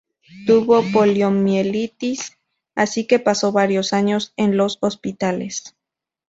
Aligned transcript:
Tuvo 0.47 0.81
poliomielitis, 0.91 2.35
así 2.73 3.05
que 3.05 3.19
pasó 3.19 3.51
varios 3.51 3.93
años 3.93 4.33
en 4.35 4.57
los 4.57 4.79
hospitales. 4.81 5.75